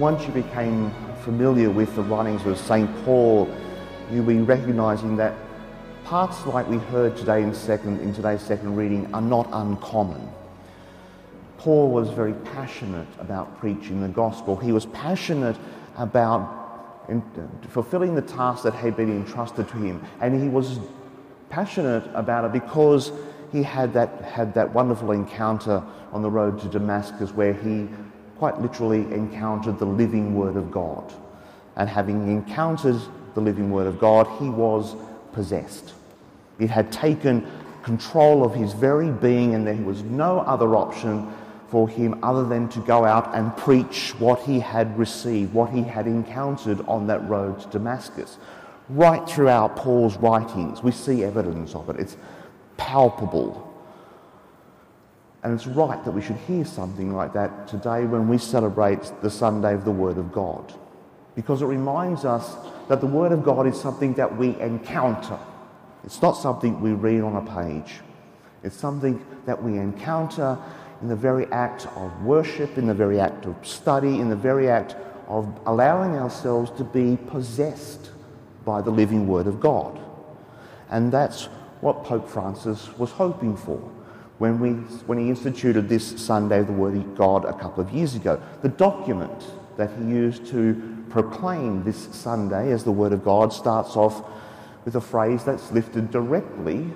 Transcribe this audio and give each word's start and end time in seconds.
once 0.00 0.26
you 0.26 0.32
became 0.32 0.90
familiar 1.22 1.68
with 1.68 1.94
the 1.94 2.00
writings 2.02 2.44
of 2.46 2.56
St. 2.56 2.88
Paul, 3.04 3.46
you'll 4.10 4.24
be 4.24 4.38
recognizing 4.38 5.14
that 5.16 5.34
parts 6.04 6.46
like 6.46 6.66
we 6.68 6.78
heard 6.78 7.14
today 7.18 7.42
in, 7.42 7.52
second, 7.52 8.00
in 8.00 8.14
today's 8.14 8.40
second 8.40 8.76
reading 8.76 9.12
are 9.14 9.20
not 9.20 9.46
uncommon. 9.52 10.26
Paul 11.58 11.90
was 11.90 12.08
very 12.08 12.32
passionate 12.32 13.08
about 13.18 13.58
preaching 13.58 14.00
the 14.00 14.08
gospel. 14.08 14.56
He 14.56 14.72
was 14.72 14.86
passionate 14.86 15.58
about 15.98 17.04
in, 17.10 17.22
fulfilling 17.68 18.14
the 18.14 18.22
task 18.22 18.62
that 18.62 18.72
had 18.72 18.96
been 18.96 19.10
entrusted 19.10 19.68
to 19.68 19.76
him. 19.76 20.02
And 20.22 20.42
he 20.42 20.48
was 20.48 20.78
passionate 21.50 22.04
about 22.14 22.46
it 22.46 22.52
because 22.52 23.12
he 23.52 23.62
had 23.62 23.92
that, 23.92 24.22
had 24.22 24.54
that 24.54 24.72
wonderful 24.72 25.12
encounter 25.12 25.84
on 26.10 26.22
the 26.22 26.30
road 26.30 26.58
to 26.60 26.68
Damascus 26.68 27.32
where 27.32 27.52
he 27.52 27.86
quite 28.40 28.58
literally 28.58 29.00
encountered 29.12 29.78
the 29.78 29.84
living 29.84 30.34
Word 30.34 30.56
of 30.56 30.70
God. 30.70 31.12
And 31.76 31.86
having 31.86 32.26
encountered 32.26 32.98
the 33.34 33.40
living 33.42 33.70
Word 33.70 33.86
of 33.86 34.00
God, 34.00 34.26
he 34.40 34.48
was 34.48 34.96
possessed. 35.32 35.92
It 36.58 36.70
had 36.70 36.90
taken 36.90 37.46
control 37.82 38.42
of 38.42 38.54
his 38.54 38.72
very 38.72 39.10
being, 39.10 39.54
and 39.54 39.66
there 39.66 39.74
was 39.74 40.02
no 40.04 40.38
other 40.38 40.74
option 40.74 41.30
for 41.68 41.86
him 41.86 42.18
other 42.22 42.46
than 42.46 42.70
to 42.70 42.80
go 42.80 43.04
out 43.04 43.34
and 43.34 43.54
preach 43.58 44.14
what 44.18 44.40
he 44.40 44.58
had 44.58 44.98
received, 44.98 45.52
what 45.52 45.68
he 45.68 45.82
had 45.82 46.06
encountered 46.06 46.80
on 46.88 47.08
that 47.08 47.20
road 47.28 47.60
to 47.60 47.68
Damascus. 47.68 48.38
Right 48.88 49.28
throughout 49.28 49.76
Paul's 49.76 50.16
writings, 50.16 50.82
we 50.82 50.92
see 50.92 51.24
evidence 51.24 51.74
of 51.74 51.90
it. 51.90 52.00
It's 52.00 52.16
palpable. 52.78 53.69
And 55.42 55.54
it's 55.54 55.66
right 55.66 56.02
that 56.04 56.10
we 56.10 56.20
should 56.20 56.36
hear 56.36 56.64
something 56.64 57.14
like 57.14 57.32
that 57.32 57.66
today 57.66 58.04
when 58.04 58.28
we 58.28 58.36
celebrate 58.36 59.10
the 59.22 59.30
Sunday 59.30 59.74
of 59.74 59.84
the 59.84 59.90
Word 59.90 60.18
of 60.18 60.32
God. 60.32 60.74
Because 61.34 61.62
it 61.62 61.66
reminds 61.66 62.24
us 62.24 62.56
that 62.88 63.00
the 63.00 63.06
Word 63.06 63.32
of 63.32 63.42
God 63.42 63.66
is 63.66 63.80
something 63.80 64.12
that 64.14 64.36
we 64.36 64.58
encounter. 64.60 65.38
It's 66.04 66.20
not 66.20 66.32
something 66.32 66.80
we 66.80 66.92
read 66.92 67.22
on 67.22 67.36
a 67.36 67.62
page. 67.62 68.00
It's 68.62 68.76
something 68.76 69.24
that 69.46 69.62
we 69.62 69.78
encounter 69.78 70.58
in 71.00 71.08
the 71.08 71.16
very 71.16 71.46
act 71.46 71.86
of 71.96 72.22
worship, 72.22 72.76
in 72.76 72.86
the 72.86 72.94
very 72.94 73.18
act 73.18 73.46
of 73.46 73.56
study, 73.66 74.20
in 74.20 74.28
the 74.28 74.36
very 74.36 74.68
act 74.68 74.94
of 75.28 75.48
allowing 75.64 76.16
ourselves 76.16 76.70
to 76.72 76.84
be 76.84 77.16
possessed 77.28 78.10
by 78.66 78.82
the 78.82 78.90
living 78.90 79.26
Word 79.26 79.46
of 79.46 79.58
God. 79.58 79.98
And 80.90 81.10
that's 81.10 81.46
what 81.80 82.04
Pope 82.04 82.28
Francis 82.28 82.90
was 82.98 83.10
hoping 83.12 83.56
for 83.56 83.80
when, 84.40 84.58
we, 84.58 84.70
when 85.04 85.18
he 85.18 85.28
instituted 85.28 85.86
this 85.86 86.18
Sunday 86.18 86.60
of 86.60 86.66
the 86.66 86.72
Word 86.72 86.96
of 86.96 87.14
God 87.14 87.44
a 87.44 87.52
couple 87.52 87.84
of 87.84 87.90
years 87.90 88.14
ago. 88.14 88.40
The 88.62 88.70
document 88.70 89.44
that 89.76 89.90
he 89.98 90.04
used 90.06 90.46
to 90.46 91.04
proclaim 91.10 91.84
this 91.84 92.08
Sunday 92.12 92.72
as 92.72 92.82
the 92.82 92.90
Word 92.90 93.12
of 93.12 93.22
God 93.22 93.52
starts 93.52 93.96
off 93.96 94.24
with 94.86 94.96
a 94.96 95.00
phrase 95.00 95.44
that's 95.44 95.70
lifted 95.72 96.10
directly 96.10 96.88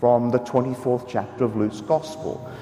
from 0.00 0.30
the 0.30 0.40
24th 0.40 1.06
chapter 1.08 1.44
of 1.44 1.54
Luke's 1.54 1.82
Gospel. 1.82 2.52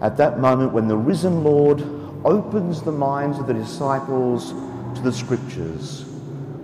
At 0.00 0.16
that 0.16 0.38
moment, 0.38 0.72
when 0.72 0.88
the 0.88 0.96
risen 0.96 1.44
Lord 1.44 1.82
opens 2.24 2.80
the 2.80 2.92
minds 2.92 3.38
of 3.38 3.46
the 3.46 3.52
disciples 3.52 4.52
to 4.94 5.02
the 5.02 5.12
Scriptures, 5.12 6.06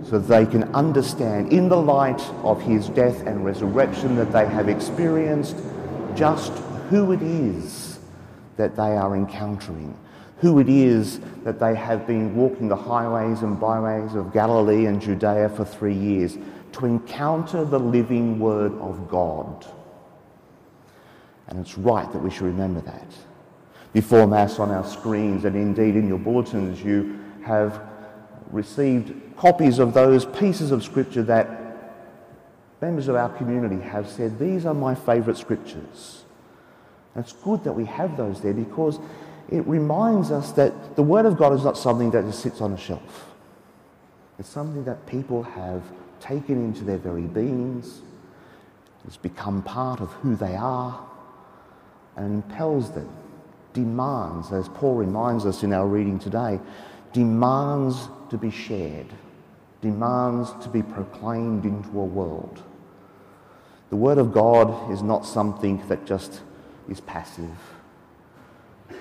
so 0.09 0.17
that 0.17 0.27
they 0.27 0.47
can 0.51 0.63
understand, 0.73 1.53
in 1.53 1.69
the 1.69 1.77
light 1.77 2.21
of 2.43 2.59
his 2.59 2.89
death 2.89 3.21
and 3.27 3.45
resurrection 3.45 4.15
that 4.15 4.31
they 4.31 4.47
have 4.47 4.67
experienced, 4.67 5.55
just 6.15 6.51
who 6.91 7.13
it 7.13 7.21
is 7.21 7.99
that 8.57 8.75
they 8.75 8.97
are 8.97 9.15
encountering, 9.15 9.97
who 10.39 10.59
it 10.59 10.67
is 10.67 11.21
that 11.45 11.57
they 11.57 11.73
have 11.73 12.05
been 12.05 12.35
walking 12.35 12.67
the 12.67 12.75
highways 12.75 13.43
and 13.43 13.57
byways 13.57 14.13
of 14.13 14.33
Galilee 14.33 14.87
and 14.87 15.01
Judea 15.01 15.47
for 15.55 15.63
three 15.63 15.93
years 15.93 16.37
to 16.73 16.85
encounter 16.85 17.63
the 17.63 17.79
living 17.79 18.39
Word 18.39 18.73
of 18.73 19.09
God. 19.09 19.65
And 21.47 21.59
it's 21.59 21.77
right 21.77 22.11
that 22.11 22.19
we 22.19 22.29
should 22.29 22.43
remember 22.43 22.81
that. 22.81 23.07
Before 23.93 24.27
Mass 24.27 24.59
on 24.59 24.69
our 24.69 24.85
screens, 24.85 25.45
and 25.45 25.55
indeed 25.55 25.95
in 25.95 26.09
your 26.09 26.19
bulletins, 26.19 26.83
you 26.83 27.21
have 27.45 27.81
received 28.51 29.37
copies 29.37 29.79
of 29.79 29.93
those 29.93 30.25
pieces 30.25 30.71
of 30.71 30.83
Scripture 30.83 31.23
that 31.23 31.49
members 32.81 33.07
of 33.07 33.15
our 33.15 33.29
community 33.29 33.81
have 33.81 34.09
said, 34.09 34.37
These 34.37 34.65
are 34.65 34.73
my 34.73 34.93
favourite 34.93 35.37
Scriptures. 35.39 36.25
And 37.15 37.23
it's 37.23 37.33
good 37.33 37.63
that 37.63 37.73
we 37.73 37.85
have 37.85 38.17
those 38.17 38.41
there 38.41 38.53
because 38.53 38.99
it 39.49 39.67
reminds 39.67 40.31
us 40.31 40.51
that 40.53 40.95
the 40.95 41.03
Word 41.03 41.25
of 41.25 41.37
God 41.37 41.53
is 41.53 41.63
not 41.63 41.77
something 41.77 42.11
that 42.11 42.25
just 42.25 42.41
sits 42.41 42.61
on 42.61 42.73
a 42.73 42.77
shelf. 42.77 43.27
It's 44.39 44.49
something 44.49 44.85
that 44.85 45.05
people 45.05 45.43
have 45.43 45.83
taken 46.21 46.63
into 46.63 46.83
their 46.83 46.97
very 46.97 47.23
beings, 47.23 48.01
it's 49.05 49.17
become 49.17 49.61
part 49.63 49.99
of 49.99 50.11
who 50.13 50.35
they 50.35 50.55
are, 50.55 51.05
and 52.15 52.43
impels 52.43 52.91
them, 52.91 53.09
demands, 53.73 54.51
as 54.51 54.69
Paul 54.69 54.95
reminds 54.95 55.45
us 55.45 55.63
in 55.63 55.73
our 55.73 55.87
reading 55.87 56.19
today, 56.19 56.59
demands 57.11 58.07
to 58.29 58.37
be 58.37 58.51
shared, 58.51 59.07
demands 59.81 60.51
to 60.61 60.69
be 60.69 60.83
proclaimed 60.83 61.65
into 61.65 61.99
a 61.99 62.05
world. 62.05 62.61
The 63.89 63.95
Word 63.95 64.19
of 64.19 64.31
God 64.31 64.91
is 64.91 65.01
not 65.01 65.25
something 65.25 65.85
that 65.87 66.05
just 66.05 66.41
is 66.89 67.01
passive. 67.01 67.49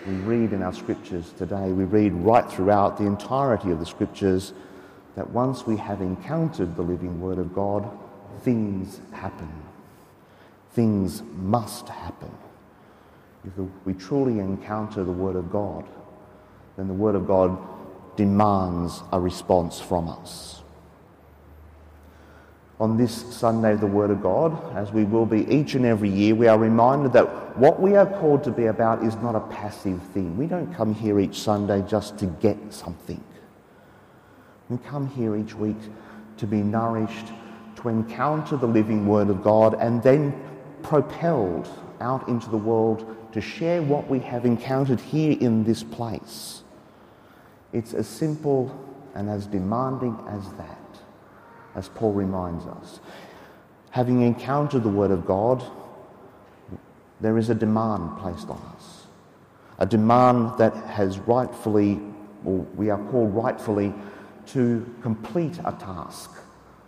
We 0.06 0.14
read 0.14 0.52
in 0.52 0.62
our 0.62 0.72
scriptures 0.72 1.32
today, 1.36 1.72
we 1.72 1.84
read 1.84 2.12
right 2.12 2.50
throughout 2.50 2.96
the 2.96 3.06
entirety 3.06 3.70
of 3.70 3.80
the 3.80 3.86
scriptures 3.86 4.52
that 5.16 5.28
once 5.30 5.66
we 5.66 5.76
have 5.76 6.00
encountered 6.00 6.76
the 6.76 6.82
living 6.82 7.20
Word 7.20 7.38
of 7.38 7.54
God, 7.54 7.90
things 8.42 9.00
happen. 9.12 9.50
Things 10.72 11.22
must 11.36 11.88
happen. 11.88 12.30
If 13.44 13.52
we 13.84 13.94
truly 13.94 14.38
encounter 14.38 15.02
the 15.04 15.12
Word 15.12 15.36
of 15.36 15.50
God, 15.50 15.84
then 16.76 16.86
the 16.88 16.94
Word 16.94 17.14
of 17.14 17.26
God 17.26 17.58
demands 18.16 19.02
a 19.12 19.20
response 19.20 19.80
from 19.80 20.08
us 20.08 20.62
on 22.80 22.96
this 22.96 23.12
Sunday 23.36 23.74
of 23.74 23.80
the 23.80 23.86
Word 23.86 24.10
of 24.10 24.22
God, 24.22 24.74
as 24.74 24.90
we 24.90 25.04
will 25.04 25.26
be 25.26 25.46
each 25.54 25.74
and 25.74 25.84
every 25.84 26.08
year, 26.08 26.34
we 26.34 26.48
are 26.48 26.58
reminded 26.58 27.12
that 27.12 27.58
what 27.58 27.78
we 27.78 27.94
are 27.94 28.06
called 28.06 28.42
to 28.44 28.50
be 28.50 28.66
about 28.66 29.04
is 29.04 29.14
not 29.16 29.36
a 29.36 29.40
passive 29.40 30.02
thing. 30.14 30.34
We 30.38 30.46
don't 30.46 30.74
come 30.74 30.94
here 30.94 31.20
each 31.20 31.40
Sunday 31.40 31.84
just 31.86 32.18
to 32.20 32.26
get 32.26 32.56
something. 32.72 33.22
We 34.70 34.78
come 34.78 35.06
here 35.08 35.36
each 35.36 35.54
week 35.54 35.76
to 36.38 36.46
be 36.46 36.62
nourished, 36.62 37.26
to 37.76 37.88
encounter 37.90 38.56
the 38.56 38.66
living 38.66 39.06
Word 39.06 39.28
of 39.28 39.42
God, 39.42 39.74
and 39.78 40.02
then 40.02 40.32
propelled 40.82 41.68
out 42.00 42.26
into 42.28 42.48
the 42.48 42.56
world 42.56 43.14
to 43.32 43.42
share 43.42 43.82
what 43.82 44.08
we 44.08 44.20
have 44.20 44.46
encountered 44.46 45.00
here 45.00 45.36
in 45.38 45.64
this 45.64 45.82
place. 45.82 46.62
It's 47.74 47.92
as 47.92 48.08
simple 48.08 48.74
and 49.14 49.28
as 49.28 49.46
demanding 49.46 50.18
as 50.28 50.50
that 50.54 50.89
as 51.74 51.88
Paul 51.88 52.12
reminds 52.12 52.66
us. 52.66 53.00
Having 53.90 54.22
encountered 54.22 54.82
the 54.82 54.88
Word 54.88 55.10
of 55.10 55.26
God, 55.26 55.64
there 57.20 57.36
is 57.36 57.50
a 57.50 57.54
demand 57.54 58.18
placed 58.18 58.48
on 58.48 58.60
us. 58.76 59.06
A 59.78 59.86
demand 59.86 60.58
that 60.58 60.74
has 60.86 61.18
rightfully, 61.18 62.00
or 62.44 62.58
we 62.76 62.90
are 62.90 62.98
called 63.10 63.34
rightfully, 63.34 63.92
to 64.46 64.86
complete 65.02 65.58
a 65.64 65.72
task. 65.72 66.30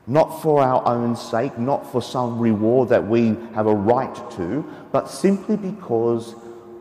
Not 0.07 0.43
for 0.43 0.63
our 0.63 0.85
own 0.87 1.15
sake, 1.15 1.59
not 1.59 1.91
for 1.91 2.03
some 2.03 2.39
reward 2.39 2.89
that 2.89 3.07
we 3.07 3.37
have 3.55 3.67
a 3.67 3.75
right 3.75 4.31
to, 4.33 4.65
but 4.91 5.09
simply 5.09 5.57
because 5.57 6.35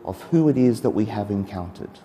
of 0.04 0.20
who 0.24 0.48
it 0.48 0.58
is 0.58 0.80
that 0.80 0.90
we 0.90 1.04
have 1.04 1.30
encountered. 1.30 1.98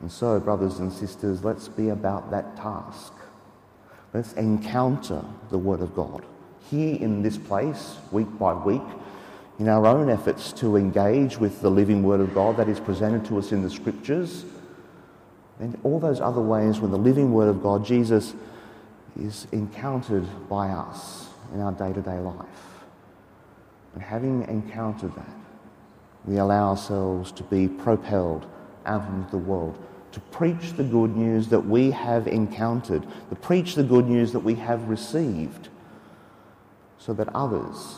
And 0.00 0.10
so, 0.12 0.38
brothers 0.38 0.78
and 0.78 0.92
sisters, 0.92 1.44
let's 1.44 1.66
be 1.66 1.88
about 1.88 2.30
that 2.30 2.56
task. 2.56 3.12
Let's 4.14 4.32
encounter 4.34 5.24
the 5.50 5.58
Word 5.58 5.80
of 5.80 5.92
God 5.92 6.24
here 6.70 6.94
in 6.94 7.20
this 7.20 7.36
place, 7.36 7.96
week 8.12 8.28
by 8.38 8.54
week, 8.54 8.80
in 9.58 9.68
our 9.68 9.86
own 9.86 10.08
efforts 10.08 10.52
to 10.52 10.76
engage 10.76 11.38
with 11.38 11.60
the 11.60 11.70
living 11.70 12.04
Word 12.04 12.20
of 12.20 12.32
God 12.32 12.56
that 12.58 12.68
is 12.68 12.78
presented 12.78 13.24
to 13.26 13.38
us 13.38 13.50
in 13.50 13.62
the 13.64 13.70
Scriptures, 13.70 14.44
and 15.58 15.76
all 15.82 15.98
those 15.98 16.20
other 16.20 16.40
ways 16.40 16.78
when 16.78 16.92
the 16.92 16.96
living 16.96 17.32
Word 17.32 17.48
of 17.48 17.60
God, 17.60 17.84
Jesus, 17.84 18.34
is 19.18 19.48
encountered 19.50 20.26
by 20.48 20.68
us 20.68 21.26
in 21.52 21.60
our 21.60 21.72
day 21.72 21.92
to 21.92 22.00
day 22.00 22.18
life. 22.18 22.46
And 23.94 24.02
having 24.02 24.42
encountered 24.42 25.14
that, 25.16 25.34
we 26.24 26.36
allow 26.36 26.70
ourselves 26.70 27.32
to 27.32 27.42
be 27.42 27.66
propelled 27.66 28.46
out 28.86 29.08
into 29.08 29.32
the 29.32 29.38
world 29.38 29.76
to 30.14 30.20
preach 30.20 30.74
the 30.74 30.84
good 30.84 31.16
news 31.16 31.48
that 31.48 31.58
we 31.58 31.90
have 31.90 32.28
encountered, 32.28 33.04
to 33.30 33.34
preach 33.34 33.74
the 33.74 33.82
good 33.82 34.08
news 34.08 34.30
that 34.30 34.38
we 34.38 34.54
have 34.54 34.88
received, 34.88 35.68
so 36.98 37.12
that 37.12 37.28
others 37.34 37.96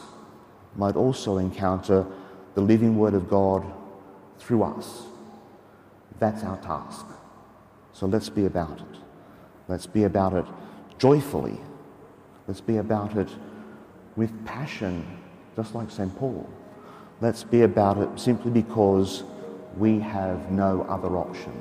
might 0.77 0.97
also 0.97 1.37
encounter 1.37 2.07
the 2.55 2.63
living 2.63 2.97
Word 2.97 3.13
of 3.13 3.29
God 3.29 3.71
through 4.39 4.63
us. 4.63 5.03
That's 6.19 6.43
our 6.43 6.57
task. 6.63 7.05
So 7.93 8.07
let's 8.07 8.31
be 8.31 8.47
about 8.47 8.81
it. 8.81 8.99
Let's 9.69 9.87
be 9.87 10.05
about 10.05 10.33
it 10.33 10.47
joyfully. 10.99 11.61
Let's 12.49 12.63
be 12.63 12.79
about 12.79 13.15
it 13.19 13.29
with 14.17 14.33
passion, 14.47 15.05
just 15.55 15.75
like 15.75 15.91
St. 15.91 16.17
Paul. 16.17 16.49
Let's 17.21 17.45
be 17.45 17.61
about 17.61 17.99
it 17.99 18.19
simply 18.19 18.51
because 18.51 19.23
we 19.77 19.99
have 19.99 20.51
no 20.51 20.87
other 20.89 21.19
option. 21.19 21.53